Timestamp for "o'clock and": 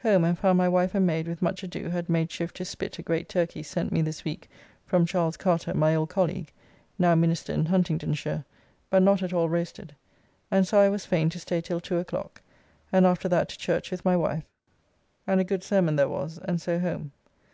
11.98-13.04